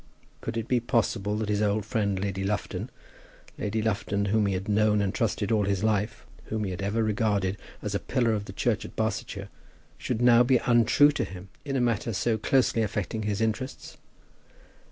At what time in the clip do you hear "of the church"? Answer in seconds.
8.33-8.83